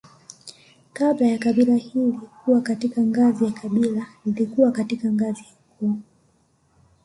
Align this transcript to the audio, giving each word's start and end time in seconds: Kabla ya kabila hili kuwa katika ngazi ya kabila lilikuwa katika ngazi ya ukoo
Kabla 0.93 1.27
ya 1.27 1.37
kabila 1.37 1.75
hili 1.75 2.19
kuwa 2.45 2.61
katika 2.61 3.01
ngazi 3.01 3.45
ya 3.45 3.51
kabila 3.51 4.05
lilikuwa 4.25 4.71
katika 4.71 5.11
ngazi 5.11 5.39
ya 5.43 5.79
ukoo 5.87 5.97